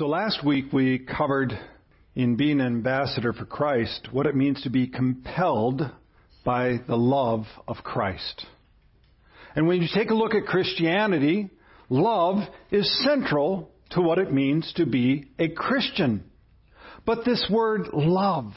[0.00, 1.52] So last week we covered
[2.14, 5.82] in being an ambassador for Christ what it means to be compelled
[6.42, 8.46] by the love of Christ.
[9.54, 11.50] And when you take a look at Christianity,
[11.90, 12.38] love
[12.70, 16.24] is central to what it means to be a Christian.
[17.04, 18.54] But this word love,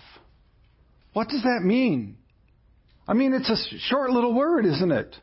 [1.11, 2.15] what does that mean?
[3.05, 5.13] I mean, it's a short little word, isn't it?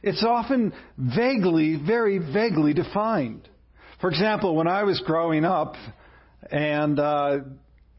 [0.00, 3.48] It's often vaguely, very vaguely defined.
[4.02, 5.76] For example, when I was growing up
[6.50, 7.38] and uh,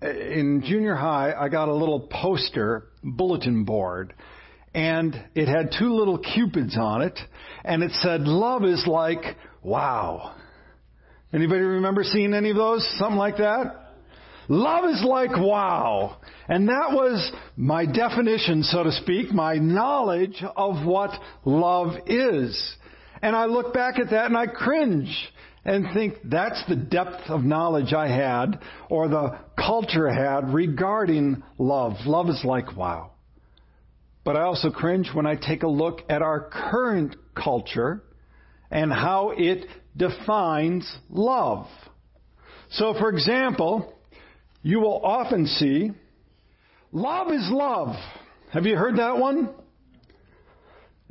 [0.02, 4.14] in junior high, I got a little poster bulletin board
[4.74, 7.18] and it had two little cupids on it
[7.64, 10.36] and it said love is like wow.
[11.32, 12.86] Anybody remember seeing any of those?
[13.00, 13.94] Something like that?
[14.50, 16.18] Love is like wow.
[16.50, 21.12] And that was my definition, so to speak, my knowledge of what
[21.46, 22.76] love is.
[23.22, 25.30] And I look back at that and I cringe
[25.66, 28.60] and think that's the depth of knowledge I had
[28.90, 31.94] or the culture had regarding love.
[32.06, 33.12] Love is like, wow.
[34.26, 38.04] But I also cringe when I take a look at our current culture
[38.72, 41.68] and how it defines love.
[42.72, 43.94] So, for example,
[44.64, 45.92] you will often see,
[46.92, 47.96] love is love.
[48.52, 49.50] Have you heard that one?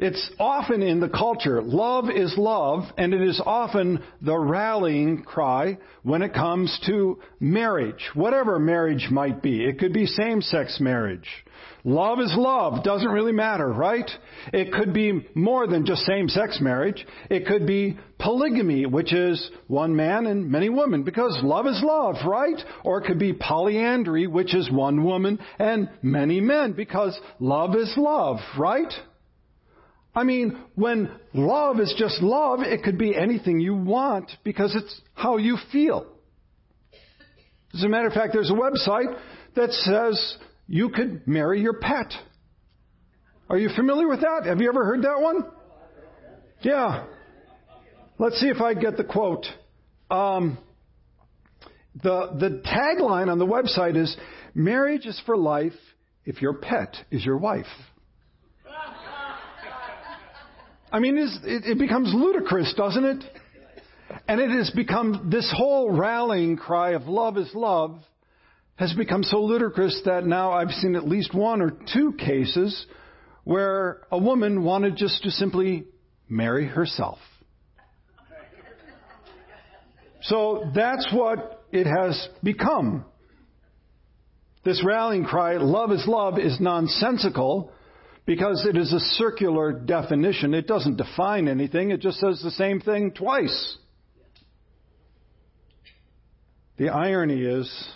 [0.02, 1.62] It's often in the culture.
[1.62, 8.10] Love is love, and it is often the rallying cry when it comes to marriage,
[8.12, 9.64] whatever marriage might be.
[9.64, 11.28] It could be same-sex marriage.
[11.84, 12.82] Love is love.
[12.82, 14.10] Doesn't really matter, right?
[14.52, 17.06] It could be more than just same-sex marriage.
[17.30, 22.16] It could be polygamy, which is one man and many women, because love is love,
[22.26, 22.60] right?
[22.84, 27.94] Or it could be polyandry, which is one woman and many men, because love is
[27.96, 28.92] love, right?
[30.14, 35.00] I mean, when love is just love, it could be anything you want because it's
[35.14, 36.06] how you feel.
[37.74, 39.18] As a matter of fact, there's a website
[39.56, 40.36] that says
[40.68, 42.12] you could marry your pet.
[43.48, 44.42] Are you familiar with that?
[44.46, 45.46] Have you ever heard that one?
[46.60, 47.04] Yeah.
[48.18, 49.46] Let's see if I get the quote.
[50.10, 50.58] Um,
[52.02, 54.14] the, the tagline on the website is
[54.54, 55.72] Marriage is for life
[56.24, 57.66] if your pet is your wife.
[60.92, 63.24] I mean, it, it becomes ludicrous, doesn't it?
[64.28, 67.98] And it has become, this whole rallying cry of love is love
[68.76, 72.86] has become so ludicrous that now I've seen at least one or two cases
[73.44, 75.84] where a woman wanted just to simply
[76.28, 77.18] marry herself.
[80.22, 83.06] So that's what it has become.
[84.62, 87.72] This rallying cry, love is love, is nonsensical
[88.24, 90.54] because it is a circular definition.
[90.54, 93.76] It doesn't define anything, it just says the same thing twice.
[96.78, 97.88] The irony is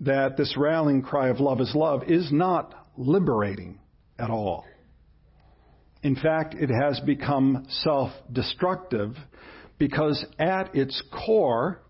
[0.00, 3.78] that this rallying cry of love is love is not liberating
[4.18, 4.64] at all.
[6.02, 9.16] In fact, it has become self destructive
[9.78, 11.80] because at its core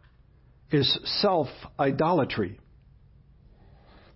[0.70, 1.48] is self
[1.78, 2.58] idolatry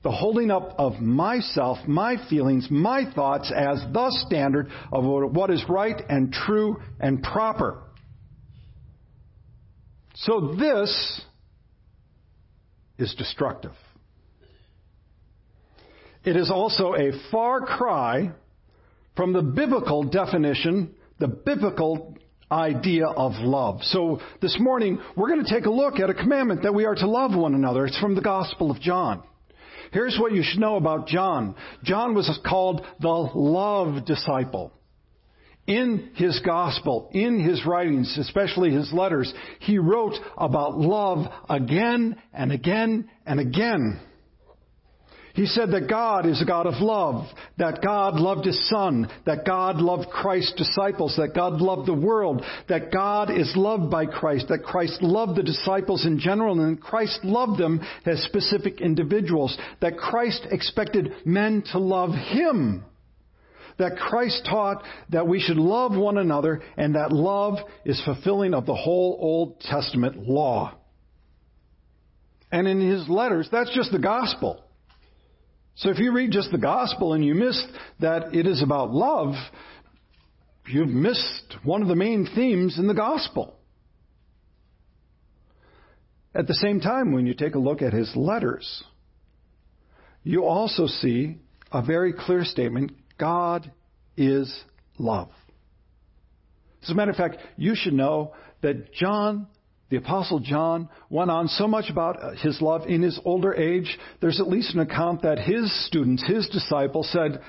[0.06, 5.64] the holding up of myself, my feelings, my thoughts as the standard of what is
[5.68, 7.82] right and true and proper.
[10.14, 11.22] So this
[12.98, 13.72] is destructive.
[16.22, 18.30] It is also a far cry
[19.16, 22.16] from the biblical definition, the biblical
[22.48, 23.80] idea of love.
[23.82, 26.94] So this morning, we're going to take a look at a commandment that we are
[26.94, 27.86] to love one another.
[27.86, 29.24] It's from the Gospel of John.
[29.92, 31.54] Here's what you should know about John.
[31.84, 34.72] John was called the love disciple.
[35.66, 42.52] In his gospel, in his writings, especially his letters, he wrote about love again and
[42.52, 44.00] again and again.
[45.36, 47.26] He said that God is a God of love,
[47.58, 52.42] that God loved His Son, that God loved Christ's disciples, that God loved the world,
[52.70, 57.20] that God is loved by Christ, that Christ loved the disciples in general, and Christ
[57.22, 62.84] loved them as specific individuals, that Christ expected men to love Him
[63.78, 68.64] that Christ taught that we should love one another and that love is fulfilling of
[68.64, 70.72] the whole Old Testament law.
[72.50, 74.64] And in his letters, that's just the gospel.
[75.76, 77.62] So if you read just the gospel and you miss
[78.00, 79.34] that it is about love,
[80.66, 83.54] you've missed one of the main themes in the gospel.
[86.34, 88.84] At the same time, when you take a look at his letters,
[90.22, 91.36] you also see
[91.70, 93.70] a very clear statement God
[94.16, 94.54] is
[94.98, 95.30] love.
[96.82, 99.46] As a matter of fact, you should know that John
[99.88, 103.96] the Apostle John went on so much about uh, his love in his older age.
[104.20, 107.40] There's at least an account that his students, his disciples, said,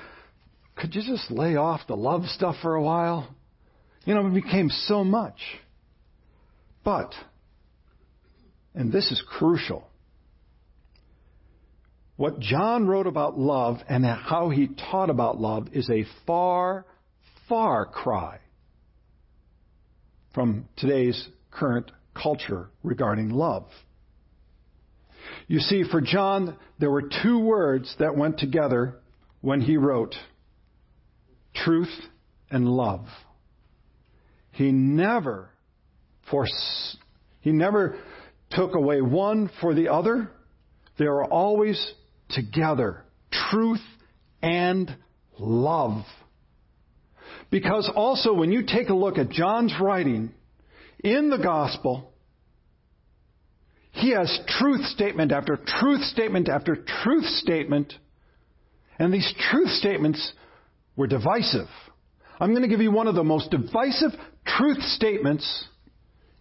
[0.76, 3.28] Could you just lay off the love stuff for a while?
[4.04, 5.38] You know, it became so much.
[6.84, 7.12] But,
[8.74, 9.88] and this is crucial,
[12.16, 16.86] what John wrote about love and how he taught about love is a far,
[17.48, 18.38] far cry
[20.34, 21.90] from today's current
[22.20, 23.66] culture regarding love.
[25.46, 28.96] You see, for John, there were two words that went together
[29.40, 30.14] when he wrote
[31.54, 31.94] truth
[32.50, 33.06] and love.
[34.52, 35.50] He never
[36.30, 36.96] force,
[37.40, 37.98] he never
[38.50, 40.30] took away one for the other.
[40.98, 41.92] They were always
[42.30, 43.04] together.
[43.50, 43.84] Truth
[44.42, 44.94] and
[45.38, 46.04] love.
[47.50, 50.32] Because also when you take a look at John's writing
[51.00, 52.12] in the gospel,
[53.92, 57.92] he has truth statement after truth statement after truth statement.
[58.98, 60.32] And these truth statements
[60.96, 61.68] were divisive.
[62.40, 64.10] I'm going to give you one of the most divisive
[64.46, 65.66] truth statements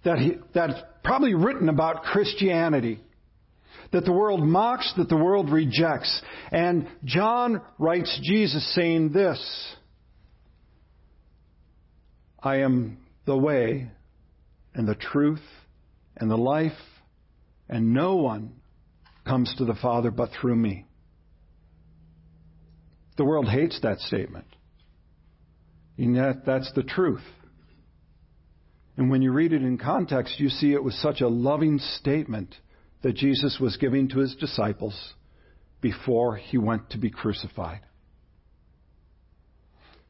[0.03, 2.99] that he, that's probably written about Christianity.
[3.91, 6.21] That the world mocks, that the world rejects.
[6.51, 9.75] And John writes Jesus saying this
[12.41, 13.89] I am the way
[14.77, 15.41] and the truth
[16.15, 16.71] and the life,
[17.67, 18.53] and no one
[19.25, 20.85] comes to the Father but through me.
[23.17, 24.45] The world hates that statement.
[25.97, 27.23] And yet, that's the truth.
[28.95, 32.55] And when you read it in context, you see it was such a loving statement
[33.01, 35.13] that Jesus was giving to his disciples
[35.81, 37.81] before he went to be crucified.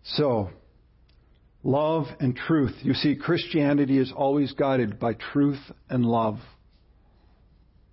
[0.03, 0.51] So,
[1.63, 2.75] love and truth.
[2.81, 5.59] You see, Christianity is always guided by truth
[5.89, 6.37] and love.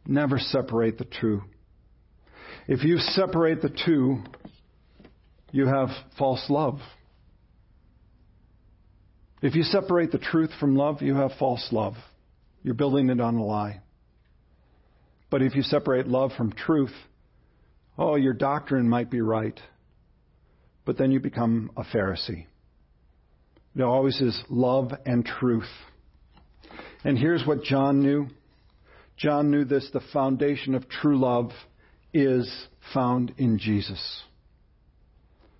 [0.07, 1.43] Never separate the two.
[2.67, 4.23] If you separate the two,
[5.51, 5.89] you have
[6.19, 6.79] false love.
[9.43, 11.95] If you separate the truth from love, you have false love.
[12.63, 13.83] You're building it on a lie.
[15.31, 16.95] But if you separate love from truth,
[17.99, 19.59] oh, your doctrine might be right,
[20.87, 22.47] but then you become a Pharisee.
[23.75, 25.69] There always is love and truth.
[27.03, 28.29] And here's what John knew
[29.17, 31.51] John knew this the foundation of true love
[32.13, 32.51] is
[32.93, 34.23] found in Jesus.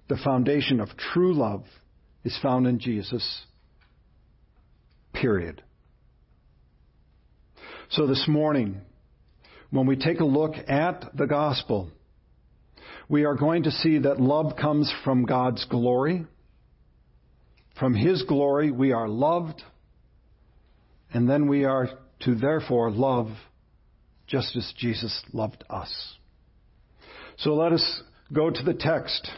[0.09, 1.65] The foundation of true love
[2.25, 3.43] is found in Jesus.
[5.13, 5.63] Period.
[7.91, 8.81] So this morning,
[9.71, 11.91] when we take a look at the gospel,
[13.09, 16.27] we are going to see that love comes from God's glory
[17.85, 19.63] from His glory we are loved,
[21.13, 21.87] and then we are
[22.21, 23.29] to therefore love
[24.27, 25.93] just as Jesus loved us.
[27.37, 28.03] So let us
[28.33, 29.31] go to the text.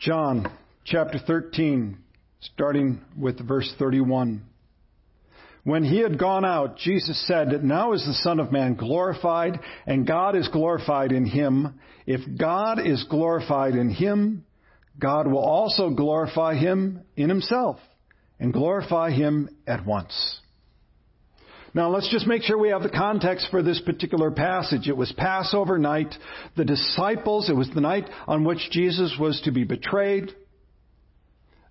[0.00, 0.52] John
[0.84, 1.96] chapter 13,
[2.40, 4.42] starting with verse 31.
[5.62, 10.04] When he had gone out, Jesus said, Now is the Son of Man glorified, and
[10.04, 11.78] God is glorified in him.
[12.06, 14.45] If God is glorified in him,
[14.98, 17.78] God will also glorify him in himself
[18.38, 20.40] and glorify him at once.
[21.74, 24.88] Now let's just make sure we have the context for this particular passage.
[24.88, 26.14] It was Passover night.
[26.56, 30.34] The disciples, it was the night on which Jesus was to be betrayed.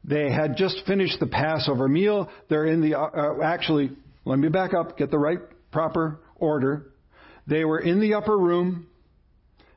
[0.04, 2.30] They had just finished the Passover meal.
[2.50, 3.92] They're in the, uh, uh actually,
[4.26, 5.40] let me back up, get the right
[5.72, 6.92] proper order.
[7.48, 8.86] They were in the upper room.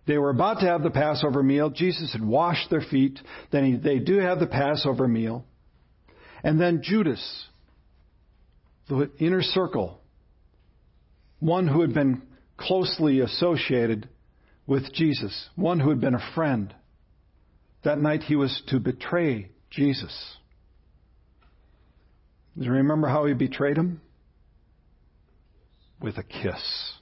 [0.09, 1.69] They were about to have the Passover meal.
[1.69, 3.21] Jesus had washed their feet.
[3.53, 5.45] Then he, they do have the Passover meal.
[6.43, 7.47] And then Judas,
[8.88, 10.00] the inner circle,
[11.41, 12.23] one who had been
[12.57, 14.09] closely associated
[14.67, 16.75] with Jesus, one who had been a friend.
[17.85, 20.37] That night he was to betray Jesus.
[22.57, 24.00] Do you remember how he betrayed him?
[26.00, 26.93] With a kiss.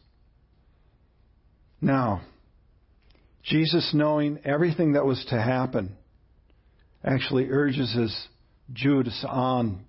[1.80, 2.22] Now,
[3.46, 5.96] Jesus, knowing everything that was to happen,
[7.04, 8.28] actually urges his
[8.72, 9.84] Judas on.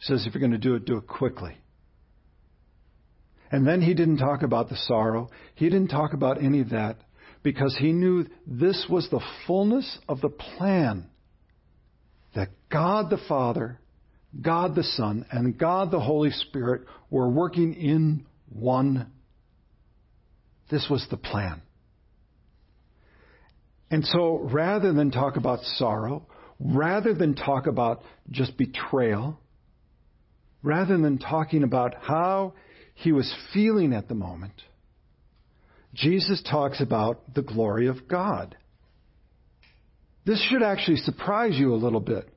[0.00, 1.56] Says, if you're going to do it, do it quickly.
[3.52, 5.30] And then he didn't talk about the sorrow.
[5.54, 6.96] He didn't talk about any of that
[7.42, 11.08] because he knew this was the fullness of the plan
[12.34, 13.78] that God the Father,
[14.40, 19.12] God the Son, and God the Holy Spirit were working in one.
[20.70, 21.62] This was the plan.
[23.92, 26.26] And so rather than talk about sorrow,
[26.58, 29.38] rather than talk about just betrayal,
[30.62, 32.54] rather than talking about how
[32.94, 34.54] he was feeling at the moment,
[35.92, 38.56] Jesus talks about the glory of God.
[40.24, 42.30] This should actually surprise you a little bit.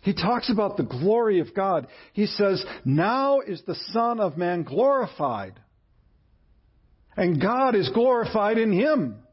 [0.00, 1.88] He talks about the glory of God.
[2.14, 5.60] He says, Now is the Son of Man glorified,
[7.18, 9.24] and God is glorified in him.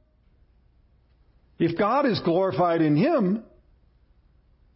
[1.58, 3.44] If God is glorified in him,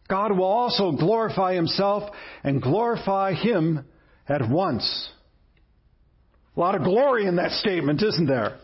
[0.08, 2.10] God will also glorify himself
[2.42, 3.84] and glorify him
[4.28, 5.10] at once.
[6.56, 8.58] A lot of glory in that statement, isn't there?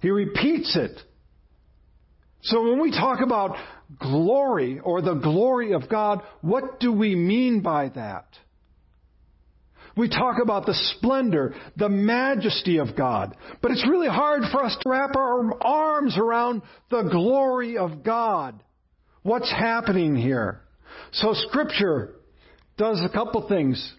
[0.00, 0.98] He repeats it.
[2.42, 3.56] So when we talk about
[4.00, 8.26] glory or the glory of God, what do we mean by that?
[9.96, 13.36] We talk about the splendor, the majesty of God.
[13.60, 18.62] But it's really hard for us to wrap our arms around the glory of God.
[19.22, 20.62] What's happening here?
[21.12, 22.14] So scripture
[22.76, 23.94] does a couple things.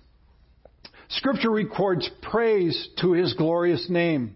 [1.10, 4.36] Scripture records praise to his glorious name.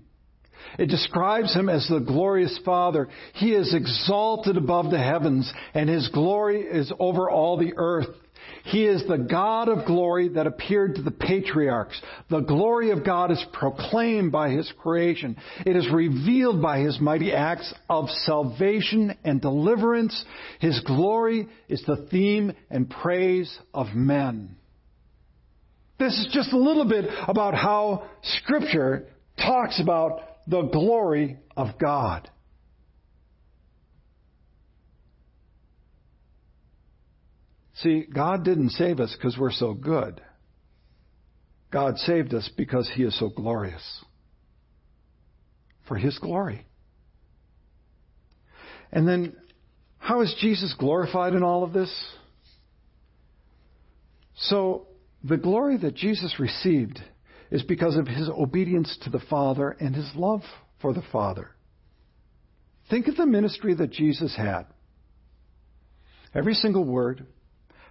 [0.78, 3.08] It describes him as the glorious Father.
[3.34, 8.10] He is exalted above the heavens, and his glory is over all the earth.
[8.66, 12.02] He is the God of glory that appeared to the patriarchs.
[12.30, 15.38] The glory of God is proclaimed by His creation.
[15.66, 20.26] It is revealed by His mighty acts of salvation and deliverance.
[20.60, 24.56] His glory is the theme and praise of men.
[26.00, 32.30] This is just a little bit about how Scripture talks about the glory of God.
[37.78, 40.22] See, God didn't save us because we're so good.
[41.72, 43.84] God saved us because He is so glorious.
[45.88, 46.66] For His glory.
[48.92, 49.36] And then,
[50.00, 51.94] how is Jesus glorified in all of this?
[54.36, 54.88] So,
[55.24, 57.00] the glory that Jesus received
[57.52, 60.42] is because of his obedience to the Father and his love
[60.82, 61.52] for the Father.
[62.90, 64.64] Think of the ministry that Jesus had.
[66.34, 67.26] Every single word,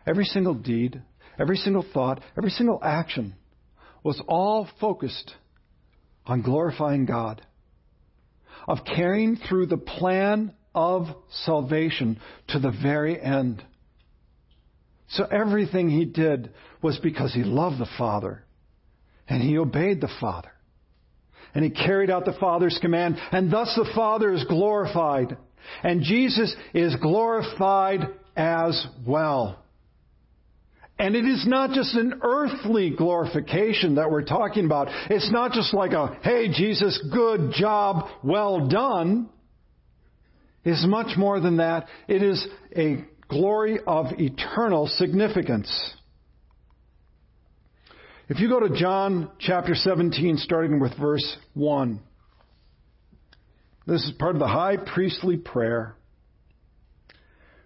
[0.07, 1.03] every single deed,
[1.39, 3.35] every single thought, every single action
[4.03, 5.35] was all focused
[6.27, 7.43] on glorifying God,
[8.69, 11.07] of carrying through the plan of
[11.45, 13.65] salvation to the very end.
[15.09, 18.45] So everything he did was because he loved the Father
[19.29, 20.51] and he obeyed the Father.
[21.55, 25.39] And he carried out the Father's command, and thus the Father is glorified.
[25.83, 28.03] And Jesus is glorified
[28.37, 29.65] as well.
[30.99, 34.89] And it is not just an earthly glorification that we're talking about.
[35.11, 39.29] It's not just like a, hey, Jesus, good job, well done.
[40.65, 41.87] It's much more than that.
[42.09, 45.71] It is a glory of eternal significance.
[48.29, 52.01] If you go to John chapter 17, starting with verse 1,
[53.87, 55.95] this is part of the high priestly prayer.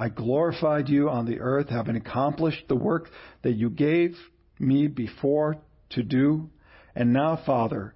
[0.00, 3.10] I glorified you on the earth, having accomplished the work
[3.42, 4.16] that you gave
[4.58, 5.58] me before
[5.90, 6.48] to do.
[6.94, 7.94] And now, Father,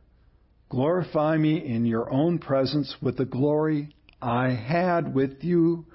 [0.69, 5.87] glorify me in your own presence with the glory I had with you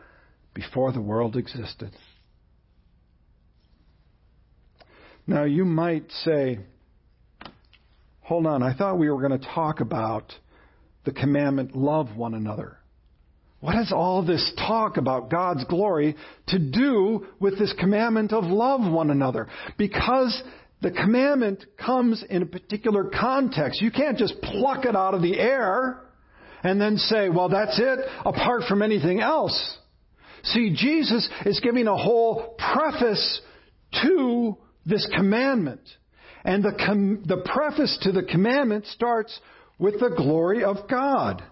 [0.55, 1.91] before the world existed.
[5.27, 6.57] Now, you might say,
[8.21, 10.33] hold on, I thought we were going to talk about
[11.05, 12.78] the commandment, love one another.
[13.61, 16.15] What has all this talk about God's glory
[16.47, 19.47] to do with this commandment of love one another?
[19.77, 20.41] Because
[20.81, 23.81] the commandment comes in a particular context.
[23.81, 25.99] You can't just pluck it out of the air
[26.63, 29.77] and then say, well, that's it, apart from anything else.
[30.43, 33.41] See, Jesus is giving a whole preface
[34.03, 35.81] to this commandment.
[36.45, 39.37] And the, com- the preface to the commandment starts
[39.77, 41.43] with the glory of God.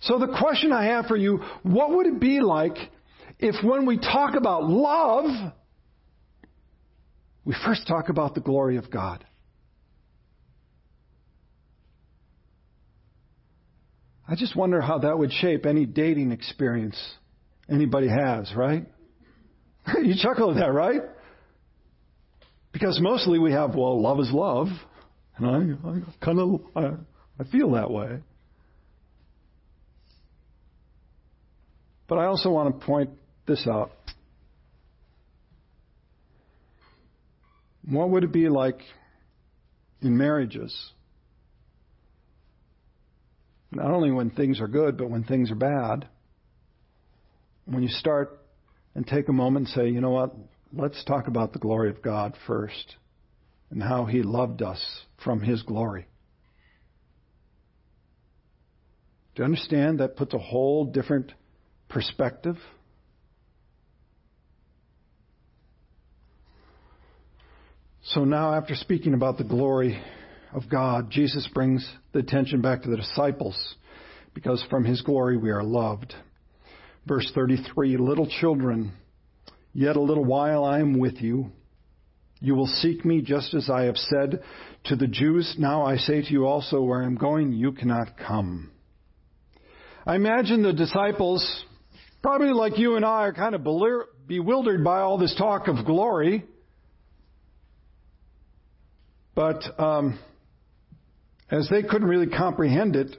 [0.00, 2.76] So the question I have for you, what would it be like
[3.38, 5.52] if when we talk about love,
[7.44, 9.24] we first talk about the glory of God?
[14.28, 16.96] I just wonder how that would shape any dating experience
[17.68, 18.86] anybody has, right?
[20.02, 21.00] you chuckle at that, right?
[22.72, 24.68] Because mostly we have, well, love is love.
[25.36, 28.18] And I, I kind of, I, I feel that way.
[32.08, 33.10] But I also want to point
[33.46, 33.92] this out.
[37.88, 38.80] What would it be like
[40.02, 40.74] in marriages?
[43.70, 46.08] Not only when things are good, but when things are bad.
[47.66, 48.40] When you start
[48.94, 50.34] and take a moment and say, you know what,
[50.72, 52.96] let's talk about the glory of God first
[53.70, 54.82] and how He loved us
[55.22, 56.06] from His glory.
[59.34, 61.32] Do you understand that puts a whole different
[61.88, 62.56] perspective?
[68.02, 70.00] So now, after speaking about the glory
[70.54, 73.74] of God, Jesus brings the attention back to the disciples
[74.32, 76.14] because from his glory we are loved.
[77.06, 78.92] Verse 33 Little children,
[79.74, 81.50] yet a little while I am with you.
[82.40, 84.42] You will seek me just as I have said
[84.84, 85.56] to the Jews.
[85.58, 88.70] Now I say to you also, where I'm going, you cannot come.
[90.06, 91.64] I imagine the disciples,
[92.22, 93.64] probably like you and I, are kind of
[94.26, 96.44] bewildered by all this talk of glory.
[99.34, 100.18] But um,
[101.50, 103.16] as they couldn't really comprehend it,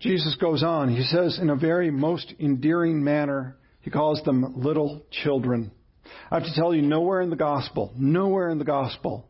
[0.00, 0.94] Jesus goes on.
[0.94, 5.72] He says, in a very most endearing manner, he calls them little children.
[6.30, 9.28] I have to tell you, nowhere in the gospel, nowhere in the gospel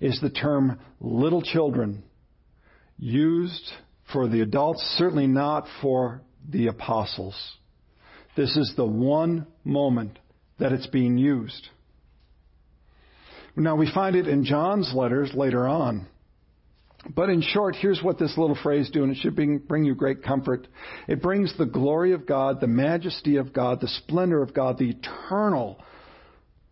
[0.00, 2.02] is the term little children
[2.98, 3.70] used
[4.12, 7.34] for the adults, certainly not for the apostles.
[8.36, 10.18] This is the one moment
[10.58, 11.68] that it's being used.
[13.56, 16.06] Now we find it in John's letters later on.
[17.14, 19.94] But in short, here's what this little phrase do, and it should bring, bring you
[19.94, 20.66] great comfort.
[21.06, 24.90] It brings the glory of God, the majesty of God, the splendor of God, the
[24.90, 25.78] eternal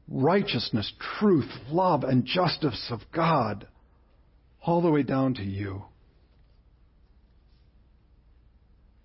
[0.09, 3.67] righteousness, truth, love, and justice of God
[4.63, 5.85] all the way down to you.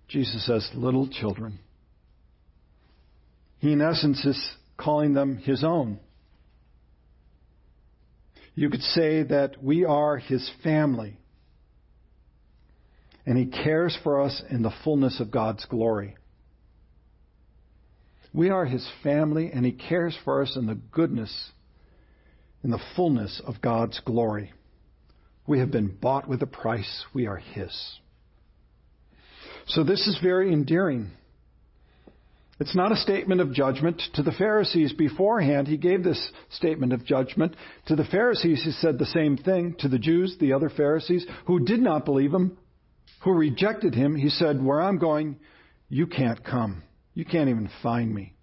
[0.08, 1.58] Jesus says, little children.
[3.58, 6.00] He, in essence, is calling them his own.
[8.58, 11.16] You could say that we are His family.
[13.24, 16.16] And He cares for us in the fullness of God's glory.
[18.32, 21.52] We are His family, and He cares for us in the goodness,
[22.64, 24.52] in the fullness of God's glory.
[25.46, 27.04] We have been bought with a price.
[27.14, 28.00] We are His.
[29.68, 31.10] So this is very endearing.
[32.60, 35.68] It's not a statement of judgment to the Pharisees beforehand.
[35.68, 37.54] He gave this statement of judgment.
[37.86, 39.76] To the Pharisees, he said the same thing.
[39.80, 42.58] To the Jews, the other Pharisees, who did not believe him,
[43.22, 45.36] who rejected him, he said, Where I'm going,
[45.88, 46.82] you can't come.
[47.14, 48.34] You can't even find me.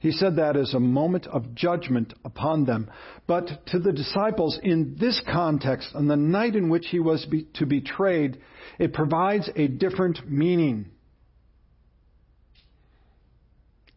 [0.00, 2.90] He said that as a moment of judgment upon them.
[3.26, 7.48] But to the disciples, in this context, on the night in which he was be,
[7.54, 8.38] to be betrayed,
[8.78, 10.86] it provides a different meaning.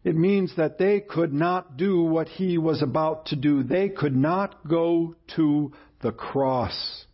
[0.02, 3.62] It means that they could not do what he was about to do.
[3.62, 7.04] They could not go to the cross.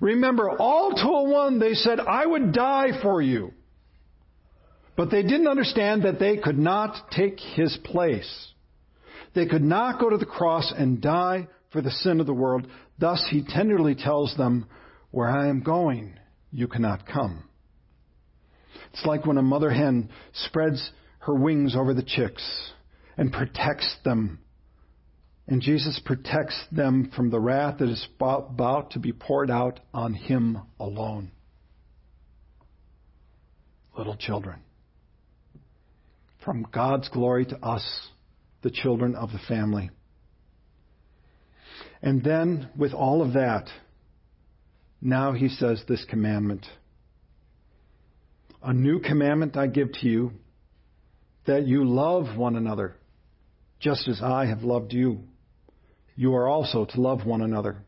[0.00, 3.52] Remember, all to one, they said, I would die for you.
[5.00, 8.48] But they didn't understand that they could not take his place.
[9.34, 12.66] They could not go to the cross and die for the sin of the world.
[12.98, 14.66] Thus, he tenderly tells them,
[15.10, 16.18] Where I am going,
[16.52, 17.44] you cannot come.
[18.92, 22.70] It's like when a mother hen spreads her wings over the chicks
[23.16, 24.40] and protects them.
[25.46, 30.12] And Jesus protects them from the wrath that is about to be poured out on
[30.12, 31.30] him alone.
[33.96, 34.60] Little children.
[36.44, 38.08] From God's glory to us,
[38.62, 39.90] the children of the family.
[42.02, 43.68] And then, with all of that,
[45.02, 46.66] now he says this commandment
[48.62, 50.32] A new commandment I give to you
[51.46, 52.96] that you love one another,
[53.80, 55.20] just as I have loved you.
[56.16, 57.78] You are also to love one another.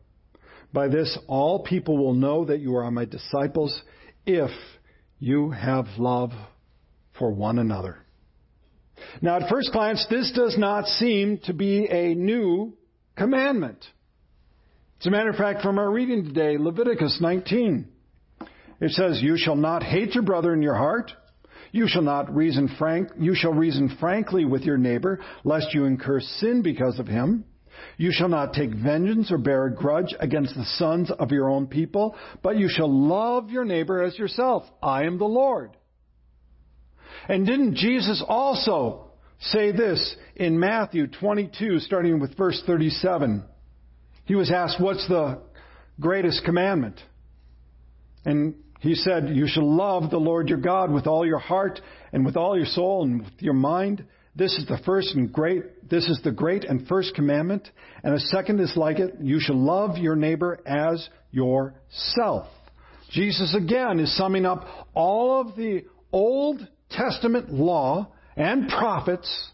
[0.71, 3.79] By this, all people will know that you are my disciples
[4.25, 4.49] if
[5.19, 6.31] you have love
[7.17, 8.02] for one another.
[9.21, 12.73] Now, at first glance, this does not seem to be a new
[13.17, 13.83] commandment.
[14.99, 17.87] As a matter of fact, from our reading today, Leviticus 19,
[18.79, 21.11] it says, You shall not hate your brother in your heart.
[21.71, 26.19] You shall not reason frank, you shall reason frankly with your neighbor, lest you incur
[26.19, 27.45] sin because of him.
[27.97, 31.67] You shall not take vengeance or bear a grudge against the sons of your own
[31.67, 34.63] people, but you shall love your neighbor as yourself.
[34.81, 35.75] I am the Lord.
[37.29, 43.43] And didn't Jesus also say this in Matthew 22, starting with verse 37?
[44.25, 45.41] He was asked, What's the
[45.99, 46.99] greatest commandment.
[48.25, 51.79] And he said, You shall love the Lord your God with all your heart
[52.11, 54.05] and with all your soul and with your mind.
[54.35, 57.69] This is the first and great, this is the great and first commandment.
[58.03, 59.15] And a second is like it.
[59.21, 62.47] You shall love your neighbor as yourself.
[63.11, 69.49] Jesus again is summing up all of the Old Testament law and prophets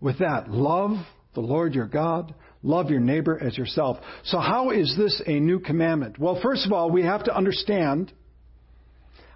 [0.00, 0.50] with that.
[0.50, 0.98] Love
[1.34, 2.34] the Lord your God.
[2.62, 3.98] Love your neighbor as yourself.
[4.24, 6.18] So how is this a new commandment?
[6.18, 8.12] Well, first of all, we have to understand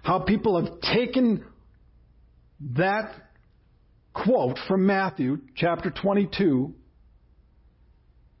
[0.01, 1.45] how people have taken
[2.75, 3.13] that
[4.13, 6.73] quote from Matthew chapter 22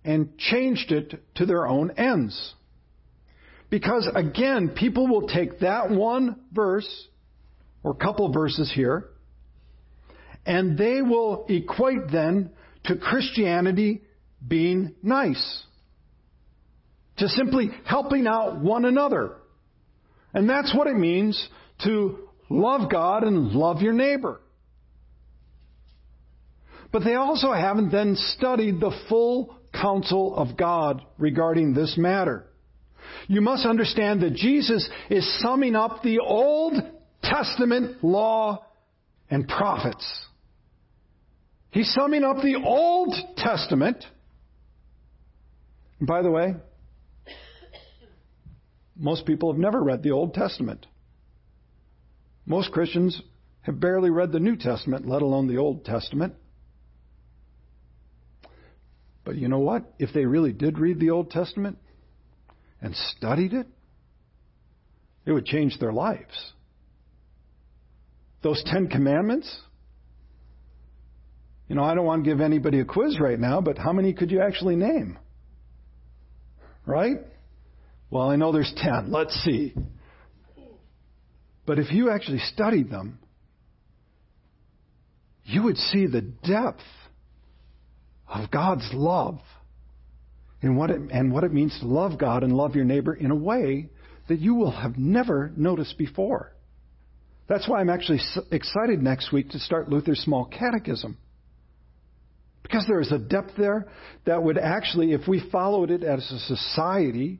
[0.03, 2.53] and changed it to their own ends.
[3.69, 7.07] Because again, people will take that one verse,
[7.83, 9.09] or couple verses here,
[10.45, 12.51] and they will equate then
[12.85, 14.01] to Christianity
[14.45, 15.63] being nice.
[17.17, 19.35] To simply helping out one another.
[20.33, 21.49] And that's what it means
[21.83, 24.39] to love God and love your neighbor.
[26.91, 32.45] But they also haven't then studied the full counsel of God regarding this matter.
[33.27, 36.73] You must understand that Jesus is summing up the Old
[37.23, 38.65] Testament law
[39.29, 40.25] and prophets.
[41.71, 44.03] He's summing up the Old Testament.
[46.01, 46.55] By the way,
[48.97, 50.85] most people have never read the Old Testament.
[52.45, 53.21] Most Christians
[53.61, 56.33] have barely read the New Testament, let alone the Old Testament.
[59.23, 59.93] But you know what?
[59.99, 61.77] If they really did read the Old Testament
[62.81, 63.67] and studied it,
[65.25, 66.53] it would change their lives.
[68.41, 69.53] Those Ten Commandments,
[71.67, 74.13] you know, I don't want to give anybody a quiz right now, but how many
[74.13, 75.19] could you actually name?
[76.85, 77.17] Right?
[78.09, 79.11] Well, I know there's ten.
[79.11, 79.75] Let's see.
[81.65, 83.19] But if you actually studied them,
[85.43, 86.81] you would see the depth
[88.27, 89.39] of God's love
[90.61, 93.31] and what, it, and what it means to love God and love your neighbor in
[93.31, 93.89] a way
[94.27, 96.53] that you will have never noticed before.
[97.49, 98.19] That's why I'm actually
[98.51, 101.17] excited next week to start Luther's Small Catechism.
[102.61, 103.87] Because there is a depth there
[104.25, 107.39] that would actually, if we followed it as a society,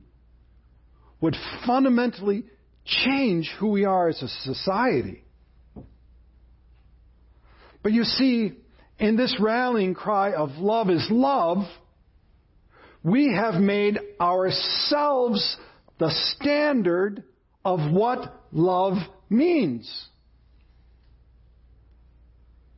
[1.22, 1.36] would
[1.67, 2.45] fundamentally
[2.86, 5.24] change who we are as a society.
[7.84, 8.54] But you see,
[8.98, 11.65] in this rallying cry of love is love,
[13.04, 15.56] we have made ourselves
[16.00, 17.24] the standard
[17.63, 18.98] of what love
[19.29, 20.07] means.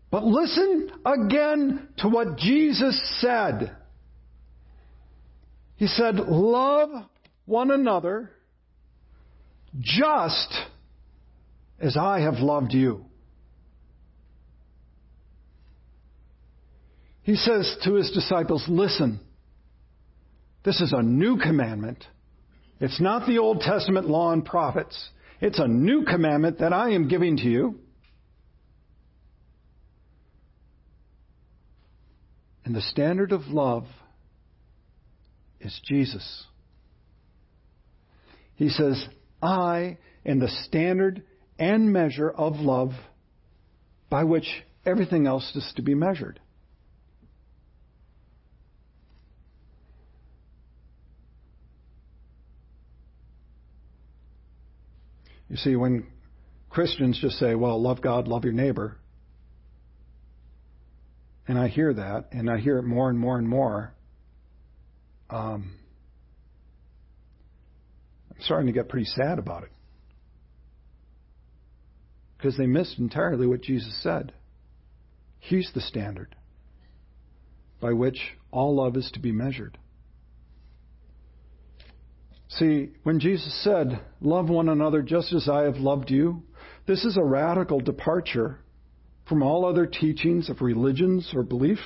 [0.09, 3.75] But listen again to what Jesus said.
[5.77, 6.89] He said, Love
[7.45, 8.31] one another
[9.79, 10.53] just
[11.79, 13.05] as I have loved you.
[17.23, 19.19] He says to his disciples, Listen,
[20.63, 22.03] this is a new commandment.
[22.79, 25.09] It's not the Old Testament law and prophets.
[25.41, 27.79] It's a new commandment that I am giving to you.
[32.63, 33.85] And the standard of love
[35.59, 36.45] is Jesus.
[38.55, 39.03] He says,
[39.41, 41.23] I am the standard
[41.57, 42.91] and measure of love
[44.11, 44.45] by which
[44.85, 46.39] everything else is to be measured.
[55.51, 56.07] You see, when
[56.69, 58.95] Christians just say, well, love God, love your neighbor,
[61.45, 63.93] and I hear that, and I hear it more and more and more,
[65.29, 65.73] um,
[68.33, 69.71] I'm starting to get pretty sad about it.
[72.37, 74.31] Because they missed entirely what Jesus said.
[75.39, 76.33] He's the standard
[77.81, 79.77] by which all love is to be measured.
[82.57, 86.43] See, when Jesus said, Love one another just as I have loved you,
[86.85, 88.59] this is a radical departure
[89.27, 91.79] from all other teachings of religions or belief.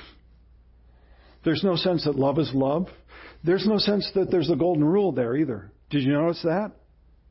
[1.44, 2.88] There's no sense that love is love.
[3.44, 5.70] There's no sense that there's a golden rule there either.
[5.90, 6.72] Did you notice that?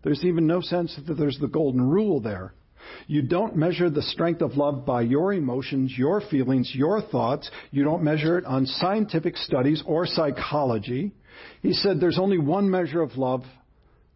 [0.04, 2.54] There's even no sense that there's the golden rule there.
[3.08, 7.50] You don't measure the strength of love by your emotions, your feelings, your thoughts.
[7.72, 11.12] You don't measure it on scientific studies or psychology.
[11.62, 13.44] He said there's only one measure of love.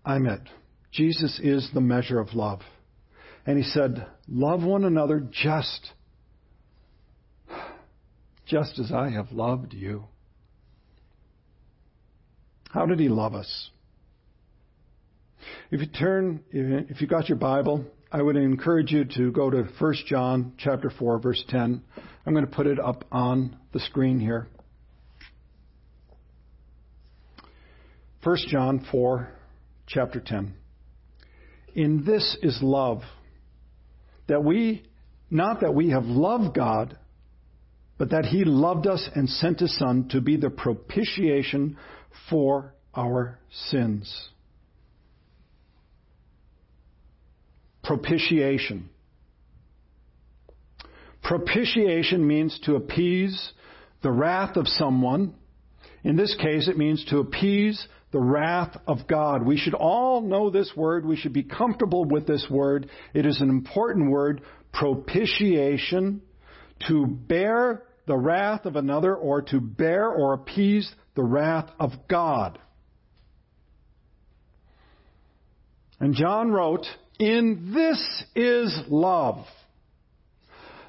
[0.05, 0.41] I'm it.
[0.91, 2.61] Jesus is the measure of love.
[3.45, 5.91] And he said, Love one another just,
[8.45, 10.05] just as I have loved you.
[12.69, 13.69] How did he love us?
[15.71, 19.67] If you turn, if you got your Bible, I would encourage you to go to
[19.77, 21.83] 1 John chapter 4 verse 10.
[22.25, 24.47] I'm going to put it up on the screen here.
[28.23, 29.29] 1 John 4
[29.85, 30.55] chapter 10.
[31.75, 33.03] In this is love,
[34.27, 34.83] that we,
[35.29, 36.97] not that we have loved God,
[37.99, 41.77] but that He loved us and sent His Son to be the propitiation
[42.29, 43.37] for our
[43.69, 44.29] sins.
[47.89, 48.87] Propitiation.
[51.23, 53.51] Propitiation means to appease
[54.03, 55.33] the wrath of someone.
[56.03, 59.43] In this case, it means to appease the wrath of God.
[59.43, 61.03] We should all know this word.
[61.03, 62.91] We should be comfortable with this word.
[63.15, 66.21] It is an important word, propitiation,
[66.89, 72.59] to bear the wrath of another or to bear or appease the wrath of God.
[75.99, 76.85] And John wrote,
[77.19, 79.45] in this is love.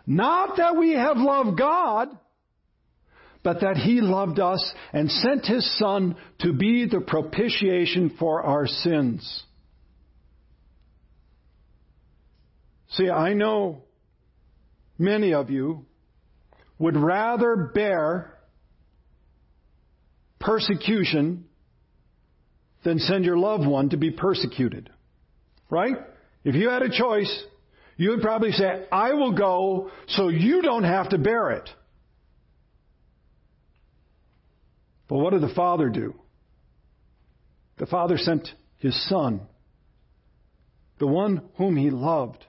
[0.07, 2.09] Not that we have loved God,
[3.43, 8.67] but that He loved us and sent His Son to be the propitiation for our
[8.67, 9.43] sins.
[12.91, 13.85] See, I know
[14.99, 15.87] many of you
[16.79, 18.39] would rather bear
[20.41, 21.45] persecution
[22.83, 24.91] than send your loved one to be persecuted.
[25.69, 25.97] Right?
[26.45, 27.45] If you had a choice,
[27.97, 31.69] you would probably say, I will go so you don't have to bear it.
[35.09, 36.15] But what did the Father do?
[37.79, 38.49] The Father sent
[38.79, 39.41] His Son,
[40.99, 42.45] the one whom He loved,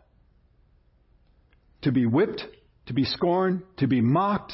[1.81, 2.43] to be whipped,
[2.85, 4.53] to be scorned, to be mocked.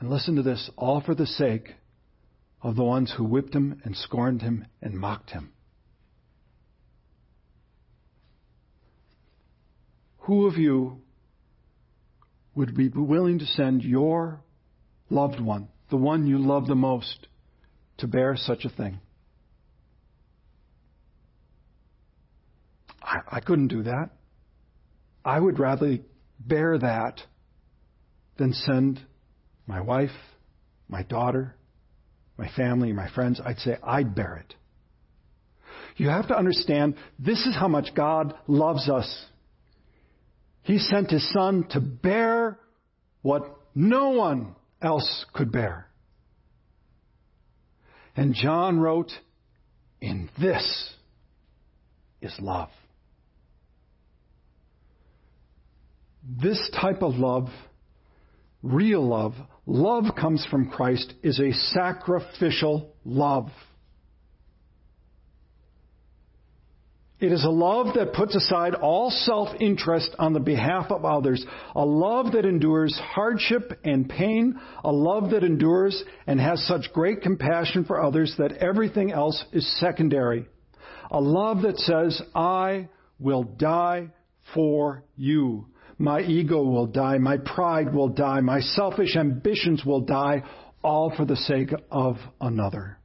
[0.00, 1.74] And listen to this all for the sake
[2.62, 5.52] of the ones who whipped Him and scorned Him and mocked Him.
[10.30, 10.98] Who of you
[12.54, 14.40] would be willing to send your
[15.08, 17.26] loved one, the one you love the most,
[17.98, 19.00] to bear such a thing?
[23.02, 24.10] I, I couldn't do that.
[25.24, 25.98] I would rather
[26.38, 27.20] bear that
[28.38, 29.00] than send
[29.66, 30.10] my wife,
[30.88, 31.56] my daughter,
[32.38, 33.40] my family, my friends.
[33.44, 34.54] I'd say I'd bear it.
[35.96, 39.26] You have to understand this is how much God loves us.
[40.70, 42.56] He sent his son to bear
[43.22, 45.88] what no one else could bear.
[48.14, 49.10] And John wrote,
[50.00, 50.94] In this
[52.22, 52.68] is love.
[56.40, 57.48] This type of love,
[58.62, 59.34] real love,
[59.66, 63.48] love comes from Christ, is a sacrificial love.
[67.20, 71.44] It is a love that puts aside all self-interest on the behalf of others.
[71.76, 74.58] A love that endures hardship and pain.
[74.84, 79.78] A love that endures and has such great compassion for others that everything else is
[79.78, 80.46] secondary.
[81.10, 84.12] A love that says, I will die
[84.54, 85.66] for you.
[85.98, 87.18] My ego will die.
[87.18, 88.40] My pride will die.
[88.40, 90.42] My selfish ambitions will die,
[90.82, 92.99] all for the sake of another.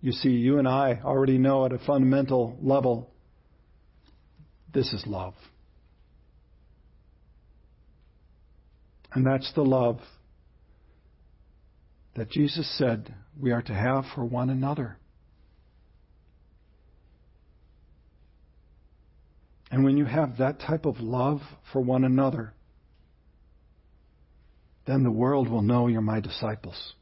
[0.00, 3.10] You see, you and I already know at a fundamental level
[4.72, 5.34] this is love.
[9.12, 9.98] And that's the love
[12.14, 14.96] that Jesus said we are to have for one another.
[19.70, 21.40] And when you have that type of love
[21.72, 22.54] for one another,
[24.86, 26.94] then the world will know you're my disciples.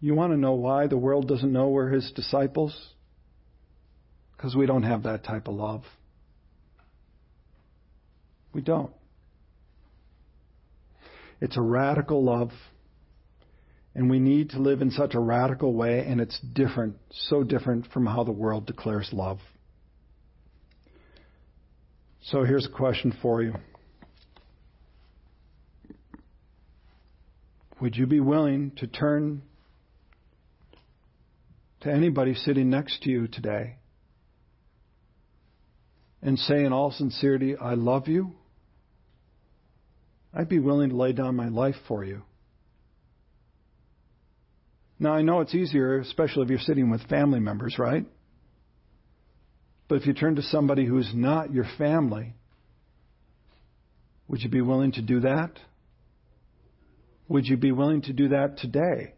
[0.00, 2.94] You want to know why the world doesn't know we're his disciples?
[4.36, 5.82] Because we don't have that type of love.
[8.52, 8.92] We don't.
[11.40, 12.50] It's a radical love.
[13.94, 17.86] And we need to live in such a radical way, and it's different, so different
[17.86, 19.38] from how the world declares love.
[22.24, 23.54] So here's a question for you
[27.80, 29.42] Would you be willing to turn
[31.86, 33.76] to anybody sitting next to you today
[36.20, 38.32] and say in all sincerity, I love you,
[40.34, 42.22] I'd be willing to lay down my life for you.
[44.98, 48.04] Now, I know it's easier, especially if you're sitting with family members, right?
[49.86, 52.34] But if you turn to somebody who's not your family,
[54.26, 55.52] would you be willing to do that?
[57.28, 59.14] Would you be willing to do that today,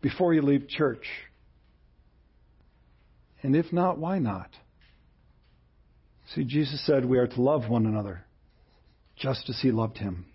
[0.00, 1.04] before you leave church?
[3.42, 4.50] And if not, why not?
[6.34, 8.24] See, Jesus said we are to love one another
[9.16, 10.26] just as he loved him.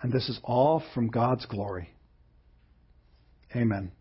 [0.00, 1.90] And this is all from God's glory.
[3.54, 3.92] Amen.